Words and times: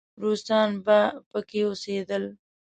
روسان 0.23 0.69
به 0.85 0.99
پکې 1.29 1.61
اوسېدل. 1.67 2.23